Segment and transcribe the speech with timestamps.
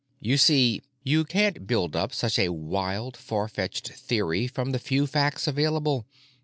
[0.19, 5.05] You see, you can't build up such a wild, far fetched theory from the few
[5.05, 6.07] facts available."